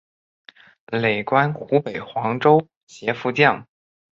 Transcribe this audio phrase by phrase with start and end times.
[0.87, 3.67] 累官湖北黄州协副将。